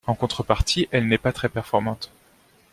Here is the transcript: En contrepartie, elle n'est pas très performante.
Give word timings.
En 0.07 0.15
contrepartie, 0.15 0.87
elle 0.89 1.07
n'est 1.07 1.19
pas 1.19 1.31
très 1.31 1.47
performante. 1.47 2.09